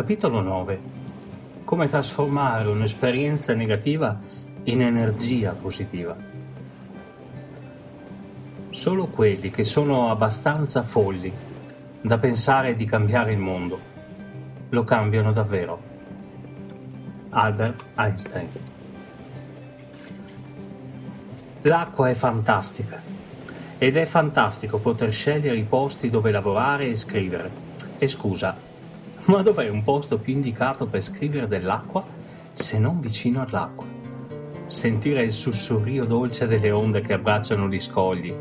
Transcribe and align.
Capitolo 0.00 0.40
9. 0.40 0.80
Come 1.62 1.86
trasformare 1.86 2.66
un'esperienza 2.70 3.52
negativa 3.52 4.18
in 4.62 4.80
energia 4.80 5.52
positiva. 5.52 6.16
Solo 8.70 9.08
quelli 9.08 9.50
che 9.50 9.64
sono 9.64 10.08
abbastanza 10.08 10.82
folli 10.82 11.30
da 12.00 12.16
pensare 12.16 12.76
di 12.76 12.86
cambiare 12.86 13.32
il 13.32 13.40
mondo 13.40 13.78
lo 14.70 14.84
cambiano 14.84 15.32
davvero. 15.32 15.82
Albert 17.28 17.84
Einstein. 17.96 18.48
L'acqua 21.60 22.08
è 22.08 22.14
fantastica 22.14 23.02
ed 23.76 23.98
è 23.98 24.06
fantastico 24.06 24.78
poter 24.78 25.12
scegliere 25.12 25.58
i 25.58 25.64
posti 25.64 26.08
dove 26.08 26.30
lavorare 26.30 26.86
e 26.86 26.94
scrivere. 26.94 27.50
E 27.98 28.08
scusa, 28.08 28.68
ma 29.26 29.42
dov'è 29.42 29.68
un 29.68 29.82
posto 29.82 30.18
più 30.18 30.32
indicato 30.32 30.86
per 30.86 31.02
scrivere 31.02 31.46
dell'acqua 31.46 32.04
se 32.54 32.78
non 32.78 33.00
vicino 33.00 33.42
all'acqua? 33.42 33.86
Sentire 34.66 35.22
il 35.22 35.32
sussurrio 35.32 36.04
dolce 36.04 36.46
delle 36.46 36.70
onde 36.70 37.00
che 37.00 37.12
abbracciano 37.12 37.68
gli 37.68 37.80
scogli, 37.80 38.34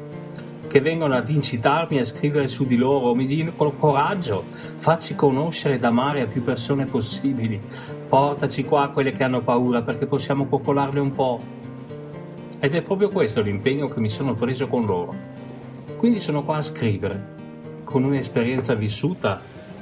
che 0.68 0.82
vengono 0.82 1.16
ad 1.16 1.28
incitarmi 1.30 1.98
a 1.98 2.06
scrivere 2.06 2.48
su 2.48 2.66
di 2.66 2.78
loro, 2.78 3.16
mi 3.16 3.26
dicono 3.26 3.72
coraggio, 3.72 4.46
facci 4.78 5.16
conoscere 5.16 5.76
ed 5.76 5.84
amare 5.84 6.22
a 6.22 6.28
più 6.28 6.44
persone 6.44 6.86
possibili, 6.86 7.60
portaci 8.08 8.64
qua 8.64 8.90
quelle 8.90 9.12
che 9.12 9.24
hanno 9.24 9.42
paura 9.42 9.82
perché 9.82 10.06
possiamo 10.06 10.46
coccolarle 10.46 11.00
un 11.00 11.12
po'. 11.12 11.42
Ed 12.60 12.76
è 12.76 12.82
proprio 12.84 13.10
questo 13.10 13.42
l'impegno 13.42 13.88
che 13.88 14.00
mi 14.00 14.10
sono 14.10 14.36
preso 14.36 14.68
con 14.68 14.86
loro. 14.86 15.16
Quindi 15.98 16.20
sono 16.20 16.44
qua 16.44 16.58
a 16.58 16.62
scrivere, 16.62 17.38
con 17.84 18.04
un'esperienza 18.04 18.76
vissuta 18.76 19.42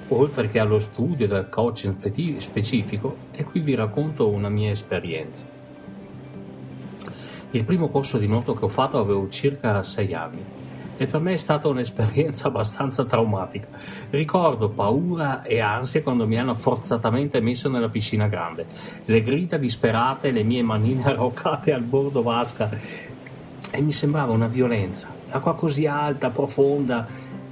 oltre 0.10 0.48
che 0.48 0.60
allo 0.60 0.80
studio 0.80 1.28
del 1.28 1.50
coaching 1.50 2.38
specifico, 2.38 3.16
e 3.32 3.44
qui 3.44 3.60
vi 3.60 3.76
racconto 3.76 4.28
una 4.28 4.50
mia 4.50 4.72
esperienza. 4.72 5.46
Il 7.52 7.64
primo 7.64 7.90
corso 7.90 8.18
di 8.18 8.28
nuoto 8.28 8.54
che 8.54 8.66
ho 8.66 8.70
fatto 8.70 9.00
avevo 9.00 9.30
circa 9.30 9.82
sei 9.84 10.14
anni 10.14 10.44
e 10.98 11.06
per 11.06 11.22
me 11.22 11.34
è 11.34 11.38
stata 11.38 11.68
un'esperienza 11.68 12.48
abbastanza 12.50 13.06
traumatica. 13.06 13.68
Ricordo 14.10 14.70
paura 14.70 15.44
e 15.44 15.60
ansia 15.60 16.02
quando 16.02 16.28
mi 16.28 16.38
hanno 16.38 16.56
forzatamente 16.56 17.40
messo 17.40 17.70
nella 17.70 17.90
piscina 17.90 18.28
grande, 18.28 18.66
le 19.06 19.22
grida 19.22 19.58
disperate, 19.58 20.32
le 20.32 20.44
mie 20.44 20.64
manine 20.64 21.06
arroccate 21.14 21.72
al 21.72 21.84
bordo 21.84 22.22
vasca 22.22 22.70
e 23.70 23.82
mi 23.82 23.92
sembrava 23.92 24.34
una 24.34 24.48
violenza. 24.48 25.16
L'acqua 25.30 25.56
così 25.56 25.86
alta, 25.86 26.30
profonda, 26.30 27.06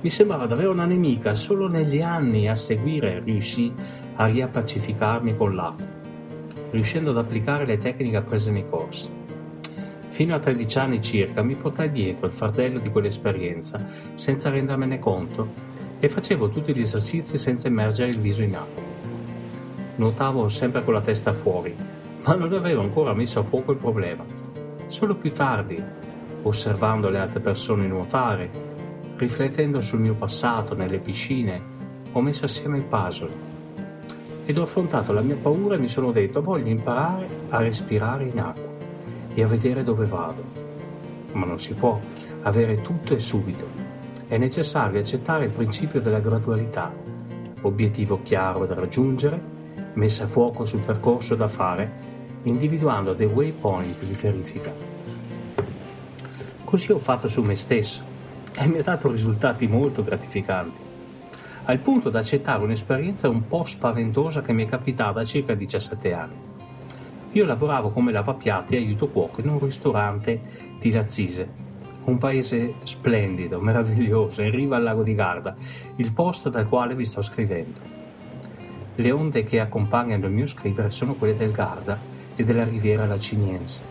mi 0.06 0.12
sembrava 0.12 0.46
davvero 0.46 0.70
una 0.70 0.86
nemica, 0.86 1.34
solo 1.34 1.68
negli 1.68 2.00
anni 2.00 2.48
a 2.48 2.54
seguire 2.54 3.22
riuscì 3.24 3.74
a 4.18 4.28
riappacificarmi 4.28 5.36
con 5.36 5.56
l'acqua, 5.56 5.84
riuscendo 6.70 7.10
ad 7.10 7.18
applicare 7.18 7.66
le 7.66 7.80
tecniche 7.80 8.16
apprese 8.16 8.52
nei 8.52 8.70
corsi. 8.70 9.10
Fino 10.10 10.36
a 10.36 10.38
13 10.38 10.78
anni 10.78 11.02
circa 11.02 11.42
mi 11.42 11.56
portai 11.56 11.90
dietro 11.90 12.28
il 12.28 12.34
fardello 12.34 12.78
di 12.78 12.92
quell'esperienza 12.92 13.84
senza 14.14 14.52
rendermene 14.52 15.00
conto 15.00 15.52
e 16.00 16.08
facevo 16.08 16.50
tutti 16.50 16.72
gli 16.72 16.82
esercizi 16.82 17.40
senza 17.40 17.68
immergere 17.68 18.12
il 18.12 18.20
viso 18.20 18.44
in 18.44 18.56
acqua. 18.58 18.84
Nuotavo 19.96 20.48
sempre 20.50 20.84
con 20.84 20.94
la 20.94 21.02
testa 21.02 21.34
fuori, 21.34 21.76
ma 22.24 22.36
non 22.36 22.54
avevo 22.54 22.84
ancora 22.84 23.16
messo 23.16 23.40
a 23.40 23.44
fuoco 23.44 23.72
il 23.72 23.80
problema. 23.80 24.24
Solo 24.86 25.16
più 25.16 25.34
tardi, 25.34 25.84
osservando 26.44 27.10
le 27.10 27.18
altre 27.18 27.40
persone 27.40 27.88
nuotare, 27.88 28.75
riflettendo 29.18 29.80
sul 29.80 30.00
mio 30.00 30.14
passato 30.14 30.76
nelle 30.76 31.00
piscine, 31.00 31.74
ho 32.12 32.22
messo 32.22 32.46
assieme 32.46 32.78
il 32.78 32.84
puzzle 32.84 33.54
ed 34.46 34.58
ho 34.58 34.64
affrontato 34.64 35.14
la 35.14 35.22
mia 35.22 35.38
paura 35.38 35.76
e 35.76 35.80
mi 35.80 35.88
sono 35.88 36.12
detto 36.12 36.42
voglio 36.42 36.68
imparare 36.68 37.28
a 37.50 37.60
respirare 37.60 38.26
in 38.26 38.40
acqua 38.40 38.74
e 39.34 39.42
a 39.42 39.48
vedere 39.48 39.84
dove 39.84 40.06
vado. 40.06 40.44
Ma 41.32 41.46
non 41.46 41.60
si 41.60 41.74
può 41.74 42.00
avere 42.44 42.82
tutto 42.82 43.14
e 43.14 43.20
subito. 43.20 43.66
È 44.28 44.38
necessario 44.38 45.00
accettare 45.00 45.46
il 45.46 45.52
principio 45.52 46.02
della 46.02 46.20
gradualità, 46.20 46.94
obiettivo 47.62 48.22
chiaro 48.22 48.66
da 48.66 48.76
raggiungere, 48.76 49.54
messa 49.94 50.26
a 50.26 50.28
fuoco 50.28 50.66
sul 50.66 50.82
percorso 50.82 51.36
da 51.36 51.48
fare, 51.48 52.14
individuando 52.44 53.14
dei 53.14 53.28
waypoint 53.28 54.04
di 54.04 54.14
verifica. 54.14 54.74
Così 56.64 56.92
ho 56.92 56.98
fatto 56.98 57.28
su 57.28 57.42
me 57.42 57.56
stesso 57.56 58.14
e 58.58 58.68
mi 58.68 58.78
ha 58.78 58.84
dato 58.84 59.12
risultati 59.12 59.68
molto 59.68 60.04
gratificanti, 60.04 60.80
al 61.66 61.80
punto 61.80 62.10
da 62.10 62.20
accettare 62.20 62.64
un'esperienza 62.64 63.28
un 63.28 63.48
po' 63.48 63.66
spaventosa 63.66 64.42
che 64.42 64.54
mi 64.54 64.66
è 64.66 64.70
capitata 64.70 65.20
a 65.20 65.26
circa 65.26 65.56
17 65.56 66.14
anni. 66.14 66.36
Io 67.32 67.46
lavoravo 67.46 67.90
come 67.90 68.14
lavapiatti 68.14 68.76
e 68.76 68.78
aiuto 68.78 69.10
cuoco 69.10 69.42
in 69.42 69.50
un 69.50 69.60
ristorante 69.60 70.40
di 70.80 70.92
Lazzise, 70.92 71.64
un 72.06 72.18
paese 72.18 72.76
splendido, 72.84 73.60
meraviglioso, 73.60 74.42
in 74.42 74.52
riva 74.52 74.78
al 74.78 74.84
lago 74.84 75.04
di 75.04 75.16
Garda, 75.16 75.56
il 75.98 76.12
posto 76.14 76.50
dal 76.50 76.70
quale 76.70 76.96
vi 76.96 77.04
sto 77.04 77.22
scrivendo. 77.22 77.80
Le 78.96 79.12
onde 79.12 79.44
che 79.44 79.60
accompagnano 79.60 80.28
il 80.28 80.32
mio 80.32 80.46
scrivere 80.46 80.92
sono 80.92 81.16
quelle 81.16 81.36
del 81.36 81.52
Garda 81.52 82.00
e 82.36 82.44
della 82.44 82.64
riviera 82.64 83.06
laciniense. 83.06 83.84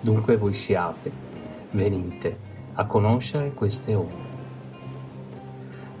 Dunque 0.00 0.36
voi 0.36 0.52
siate, 0.52 1.10
venite, 1.70 2.45
a 2.76 2.84
conoscere 2.84 3.52
queste 3.52 3.94
onde. 3.94 4.34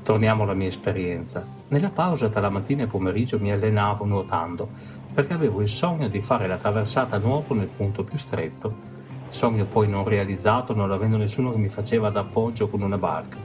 Torniamo 0.02 0.44
alla 0.44 0.54
mia 0.54 0.68
esperienza. 0.68 1.44
Nella 1.68 1.90
pausa 1.90 2.28
tra 2.28 2.40
la 2.40 2.48
mattina 2.48 2.84
e 2.84 2.86
pomeriggio 2.86 3.40
mi 3.40 3.50
allenavo 3.50 4.04
nuotando 4.04 4.68
perché 5.12 5.32
avevo 5.32 5.62
il 5.62 5.68
sogno 5.68 6.08
di 6.08 6.20
fare 6.20 6.46
la 6.46 6.58
traversata 6.58 7.16
a 7.16 7.18
nuoto 7.18 7.54
nel 7.54 7.68
punto 7.68 8.04
più 8.04 8.18
stretto, 8.18 8.94
sogno 9.28 9.64
poi 9.64 9.88
non 9.88 10.04
realizzato 10.04 10.74
non 10.74 10.92
avendo 10.92 11.16
nessuno 11.16 11.50
che 11.50 11.58
mi 11.58 11.70
faceva 11.70 12.10
d'appoggio 12.10 12.68
con 12.68 12.82
una 12.82 12.98
barca. 12.98 13.36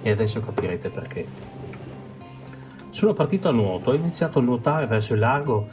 E 0.00 0.10
adesso 0.10 0.40
capirete 0.40 0.88
perché. 0.88 1.26
Sono 2.90 3.12
partito 3.12 3.48
a 3.48 3.52
nuoto 3.52 3.90
ho 3.90 3.94
iniziato 3.94 4.38
a 4.38 4.42
nuotare 4.42 4.86
verso 4.86 5.14
il 5.14 5.20
largo 5.20 5.68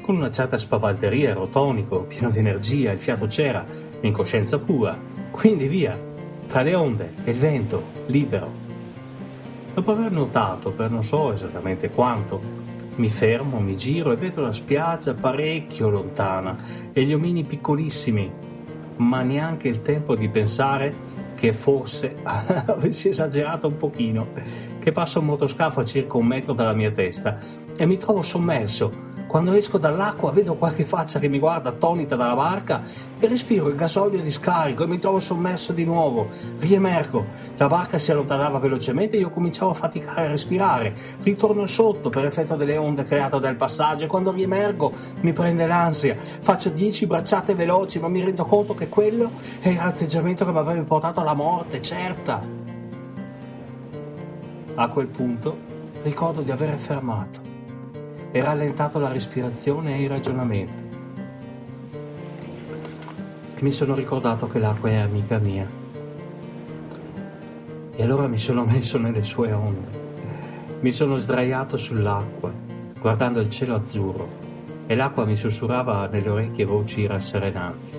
con 0.00 0.16
una 0.16 0.30
certa 0.30 0.56
spavalderia, 0.56 1.30
ero 1.30 1.46
tonico, 1.48 2.00
pieno 2.00 2.30
di 2.30 2.38
energia, 2.38 2.90
il 2.90 3.00
fiato 3.00 3.26
c'era, 3.26 3.64
l'incoscienza 4.00 4.58
pura, 4.58 4.98
quindi 5.30 5.66
via, 5.68 5.98
tra 6.46 6.62
le 6.62 6.74
onde 6.74 7.12
e 7.24 7.30
il 7.30 7.38
vento, 7.38 7.82
libero. 8.06 8.62
Dopo 9.74 9.90
aver 9.90 10.12
nuotato 10.12 10.70
per 10.70 10.90
non 10.90 11.02
so 11.02 11.32
esattamente 11.32 11.90
quanto, 11.90 12.62
mi 12.96 13.08
fermo, 13.08 13.58
mi 13.58 13.76
giro 13.76 14.12
e 14.12 14.16
vedo 14.16 14.40
la 14.40 14.52
spiaggia 14.52 15.14
parecchio 15.14 15.88
lontana 15.88 16.56
e 16.92 17.02
gli 17.02 17.12
omini 17.12 17.42
piccolissimi, 17.42 18.30
ma 18.96 19.22
neanche 19.22 19.68
il 19.68 19.82
tempo 19.82 20.14
di 20.14 20.28
pensare 20.28 21.12
che 21.34 21.52
forse 21.52 22.16
avessi 22.22 23.08
esagerato 23.08 23.66
un 23.66 23.76
pochino, 23.76 24.28
che 24.78 24.92
passa 24.92 25.18
un 25.18 25.26
motoscafo 25.26 25.80
a 25.80 25.84
circa 25.84 26.16
un 26.16 26.26
metro 26.26 26.52
dalla 26.52 26.72
mia 26.72 26.92
testa 26.92 27.38
e 27.76 27.86
mi 27.86 27.98
trovo 27.98 28.22
sommerso 28.22 29.12
quando 29.34 29.54
esco 29.54 29.78
dall'acqua 29.78 30.30
vedo 30.30 30.54
qualche 30.54 30.84
faccia 30.84 31.18
che 31.18 31.26
mi 31.26 31.40
guarda 31.40 31.70
attonita 31.70 32.14
dalla 32.14 32.36
barca 32.36 32.82
e 33.18 33.26
respiro 33.26 33.66
il 33.66 33.74
gasolio 33.74 34.20
di 34.20 34.30
scarico 34.30 34.84
e 34.84 34.86
mi 34.86 35.00
trovo 35.00 35.18
sommerso 35.18 35.72
di 35.72 35.84
nuovo. 35.84 36.28
Riemergo. 36.60 37.24
La 37.56 37.66
barca 37.66 37.98
si 37.98 38.12
allontanava 38.12 38.60
velocemente 38.60 39.16
e 39.16 39.18
io 39.18 39.30
cominciavo 39.30 39.72
a 39.72 39.74
faticare 39.74 40.26
a 40.26 40.28
respirare. 40.28 40.94
Ritorno 41.22 41.66
sotto 41.66 42.10
per 42.10 42.24
effetto 42.26 42.54
delle 42.54 42.76
onde 42.76 43.02
create 43.02 43.40
dal 43.40 43.56
passaggio 43.56 44.04
e 44.04 44.06
quando 44.06 44.30
riemergo 44.30 44.92
mi 45.22 45.32
prende 45.32 45.66
l'ansia. 45.66 46.14
Faccio 46.16 46.68
dieci 46.68 47.04
bracciate 47.08 47.56
veloci 47.56 47.98
ma 47.98 48.06
mi 48.06 48.22
rendo 48.22 48.44
conto 48.44 48.76
che 48.76 48.88
quello 48.88 49.32
è 49.58 49.74
l'atteggiamento 49.74 50.44
che 50.44 50.52
mi 50.52 50.58
avrebbe 50.58 50.84
portato 50.84 51.18
alla 51.18 51.34
morte, 51.34 51.82
certa. 51.82 52.40
A 54.76 54.88
quel 54.90 55.08
punto 55.08 55.56
ricordo 56.04 56.40
di 56.42 56.52
aver 56.52 56.78
fermato 56.78 57.43
e 58.34 58.42
rallentato 58.42 58.98
la 58.98 59.12
respirazione 59.12 59.94
e 59.94 60.00
i 60.00 60.06
ragionamenti. 60.08 60.82
E 63.54 63.62
mi 63.62 63.70
sono 63.70 63.94
ricordato 63.94 64.48
che 64.48 64.58
l'acqua 64.58 64.90
è 64.90 64.96
amica 64.96 65.38
mia. 65.38 65.64
E 67.94 68.02
allora 68.02 68.26
mi 68.26 68.38
sono 68.38 68.64
messo 68.64 68.98
nelle 68.98 69.22
sue 69.22 69.52
onde. 69.52 69.86
Mi 70.80 70.90
sono 70.90 71.16
sdraiato 71.16 71.76
sull'acqua, 71.76 72.52
guardando 72.98 73.38
il 73.38 73.50
cielo 73.50 73.76
azzurro, 73.76 74.28
e 74.88 74.96
l'acqua 74.96 75.24
mi 75.24 75.36
sussurrava 75.36 76.08
nelle 76.08 76.28
orecchie 76.28 76.64
voci 76.64 77.06
rasserenanti. 77.06 77.92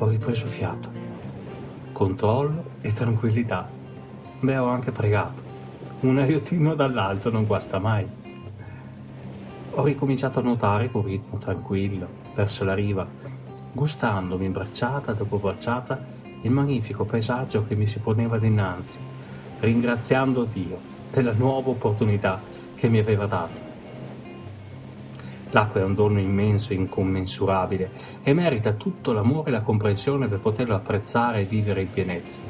Ho 0.00 0.06
ripreso 0.06 0.46
fiato, 0.46 0.90
controllo 1.92 2.64
e 2.82 2.92
tranquillità. 2.92 3.66
Beh, 4.38 4.58
ho 4.58 4.66
anche 4.68 4.90
pregato. 4.90 5.40
Un 6.00 6.18
aiutino 6.18 6.74
dall'alto 6.74 7.30
non 7.30 7.46
guasta 7.46 7.78
mai. 7.78 8.19
Ho 9.74 9.84
ricominciato 9.84 10.40
a 10.40 10.42
nuotare 10.42 10.90
con 10.90 11.04
ritmo 11.04 11.38
tranquillo, 11.38 12.08
verso 12.34 12.64
la 12.64 12.74
riva, 12.74 13.06
gustandomi 13.72 14.48
bracciata 14.48 15.12
dopo 15.12 15.36
bracciata 15.36 16.18
il 16.42 16.50
magnifico 16.50 17.04
paesaggio 17.04 17.64
che 17.64 17.76
mi 17.76 17.86
si 17.86 18.00
poneva 18.00 18.36
dinanzi, 18.36 18.98
ringraziando 19.60 20.42
Dio 20.42 20.76
della 21.12 21.32
nuova 21.32 21.70
opportunità 21.70 22.40
che 22.74 22.88
mi 22.88 22.98
aveva 22.98 23.26
dato. 23.26 23.68
L'acqua 25.50 25.80
è 25.80 25.84
un 25.84 25.94
dono 25.94 26.18
immenso 26.18 26.72
e 26.72 26.76
incommensurabile 26.76 27.90
e 28.24 28.32
merita 28.32 28.72
tutto 28.72 29.12
l'amore 29.12 29.50
e 29.50 29.52
la 29.52 29.60
comprensione 29.60 30.26
per 30.26 30.40
poterlo 30.40 30.74
apprezzare 30.74 31.42
e 31.42 31.44
vivere 31.44 31.82
in 31.82 31.90
pienezza. 31.90 32.40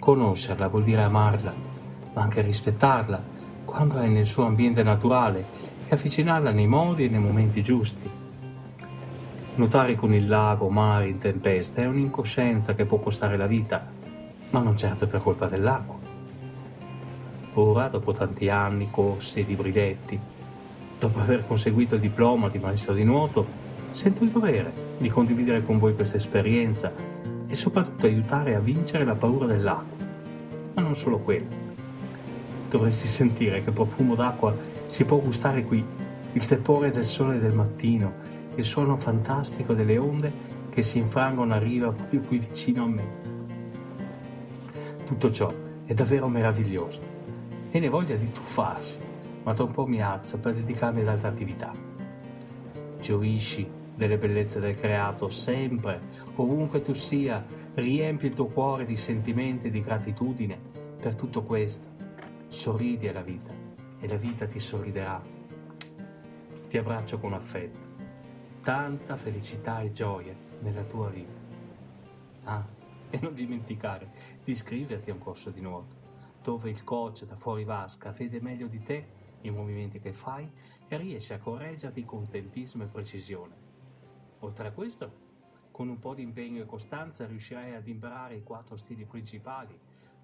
Conoscerla 0.00 0.66
vuol 0.66 0.82
dire 0.82 1.02
amarla, 1.02 1.54
ma 2.14 2.20
anche 2.20 2.40
rispettarla 2.40 3.34
quando 3.64 3.98
è 3.98 4.06
nel 4.08 4.26
suo 4.26 4.44
ambiente 4.44 4.82
naturale 4.82 5.74
e 5.88 5.94
avvicinarla 5.94 6.50
nei 6.50 6.66
modi 6.66 7.04
e 7.04 7.08
nei 7.08 7.20
momenti 7.20 7.62
giusti. 7.62 8.10
Nuotare 9.54 9.94
con 9.94 10.12
il 10.12 10.26
lago, 10.28 10.68
mare 10.68 11.08
in 11.08 11.18
tempesta 11.18 11.80
è 11.80 11.86
un'incoscienza 11.86 12.74
che 12.74 12.84
può 12.84 12.98
costare 12.98 13.36
la 13.36 13.46
vita, 13.46 13.86
ma 14.50 14.60
non 14.60 14.76
certo 14.76 15.06
per 15.06 15.22
colpa 15.22 15.46
dell'acqua. 15.46 15.96
Ora, 17.54 17.88
dopo 17.88 18.12
tanti 18.12 18.50
anni, 18.50 18.88
corsi 18.90 19.40
e 19.40 19.44
libri 19.44 19.72
letti, 19.72 20.18
dopo 20.98 21.20
aver 21.20 21.46
conseguito 21.46 21.94
il 21.94 22.00
diploma 22.00 22.48
di 22.48 22.58
maestro 22.58 22.92
di 22.92 23.04
nuoto, 23.04 23.46
sento 23.92 24.24
il 24.24 24.30
dovere 24.30 24.70
di 24.98 25.08
condividere 25.08 25.64
con 25.64 25.78
voi 25.78 25.94
questa 25.94 26.16
esperienza 26.16 26.92
e 27.46 27.54
soprattutto 27.54 28.06
aiutare 28.06 28.54
a 28.56 28.60
vincere 28.60 29.04
la 29.04 29.14
paura 29.14 29.46
dell'acqua. 29.46 30.04
Ma 30.74 30.82
non 30.82 30.94
solo 30.94 31.18
quello. 31.18 31.64
Dovresti 32.68 33.06
sentire 33.06 33.62
che 33.62 33.70
profumo 33.70 34.14
d'acqua 34.14 34.54
si 34.86 35.04
può 35.04 35.18
gustare 35.18 35.64
qui, 35.64 35.84
il 36.32 36.44
tepore 36.44 36.90
del 36.90 37.06
sole 37.06 37.38
del 37.38 37.54
mattino, 37.54 38.12
il 38.54 38.64
suono 38.64 38.96
fantastico 38.96 39.74
delle 39.74 39.98
onde 39.98 40.32
che 40.70 40.82
si 40.82 40.98
infrangono 40.98 41.54
a 41.54 41.58
riva 41.58 41.92
proprio 41.92 42.20
qui 42.20 42.38
vicino 42.38 42.84
a 42.84 42.88
me. 42.88 43.04
Tutto 45.04 45.30
ciò 45.30 45.52
è 45.84 45.94
davvero 45.94 46.28
meraviglioso. 46.28 47.00
Viene 47.70 47.88
voglia 47.88 48.16
di 48.16 48.30
tuffarsi 48.32 49.14
ma 49.46 49.54
tra 49.54 49.62
un 49.62 49.70
po' 49.70 49.86
mi 49.86 50.02
alzo 50.02 50.38
per 50.38 50.54
dedicarmi 50.54 51.02
ad 51.02 51.08
altre 51.08 51.28
attività. 51.28 51.72
Gioisci 53.00 53.68
delle 53.94 54.18
bellezze 54.18 54.58
del 54.58 54.74
creato 54.74 55.28
sempre, 55.28 56.00
ovunque 56.34 56.82
tu 56.82 56.92
sia, 56.94 57.44
riempi 57.74 58.26
il 58.26 58.34
tuo 58.34 58.46
cuore 58.46 58.84
di 58.84 58.96
sentimenti 58.96 59.68
e 59.68 59.70
di 59.70 59.80
gratitudine 59.80 60.58
per 60.98 61.14
tutto 61.14 61.44
questo. 61.44 61.86
Sorridi 62.48 63.06
alla 63.06 63.22
vita 63.22 63.65
e 64.06 64.08
la 64.08 64.16
vita 64.16 64.46
ti 64.46 64.60
sorriderà. 64.60 65.20
Ti 66.68 66.78
abbraccio 66.78 67.18
con 67.18 67.32
affetto. 67.32 67.84
Tanta 68.60 69.16
felicità 69.16 69.80
e 69.80 69.90
gioia 69.90 70.34
nella 70.60 70.84
tua 70.84 71.10
vita. 71.10 71.38
Ah, 72.44 72.64
e 73.10 73.18
non 73.20 73.34
dimenticare 73.34 74.08
di 74.44 74.52
iscriverti 74.52 75.10
a 75.10 75.14
un 75.14 75.18
corso 75.18 75.50
di 75.50 75.60
nuoto, 75.60 75.96
dove 76.40 76.70
il 76.70 76.84
coach 76.84 77.24
da 77.24 77.34
fuori 77.34 77.64
vasca 77.64 78.12
vede 78.12 78.40
meglio 78.40 78.68
di 78.68 78.80
te 78.80 79.08
i 79.40 79.50
movimenti 79.50 79.98
che 79.98 80.12
fai 80.12 80.48
e 80.86 80.96
riesci 80.96 81.32
a 81.32 81.40
correggerti 81.40 82.04
con 82.04 82.28
tempismo 82.28 82.84
e 82.84 82.86
precisione. 82.86 83.54
Oltre 84.40 84.68
a 84.68 84.72
questo, 84.72 85.24
con 85.72 85.88
un 85.88 85.98
po' 85.98 86.14
di 86.14 86.22
impegno 86.22 86.62
e 86.62 86.66
costanza 86.66 87.26
riuscirai 87.26 87.74
ad 87.74 87.88
imparare 87.88 88.36
i 88.36 88.44
quattro 88.44 88.76
stili 88.76 89.04
principali, 89.04 89.76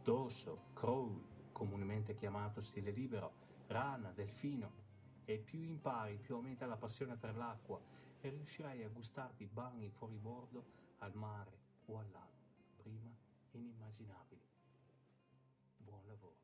dorso, 0.05 0.67
crawl, 0.73 1.21
comunemente 1.51 2.15
chiamato 2.15 2.61
stile 2.61 2.93
libero, 2.93 3.42
rana, 3.73 4.13
delfino, 4.13 4.81
e 5.25 5.39
più 5.39 5.61
impari 5.61 6.19
più 6.19 6.35
aumenta 6.35 6.67
la 6.67 6.77
passione 6.77 7.17
per 7.17 7.37
l'acqua 7.37 7.81
e 8.21 8.29
riuscirai 8.29 8.83
a 8.85 8.89
gustarti 8.89 9.47
bagni 9.47 9.89
fuori 9.89 10.17
bordo 10.17 10.65
al 10.99 11.15
mare 11.15 11.59
o 11.87 11.99
al 11.99 12.11
lago, 12.11 12.43
prima 12.77 13.11
inimmaginabili. 13.53 14.43
Buon 15.79 16.07
lavoro. 16.07 16.42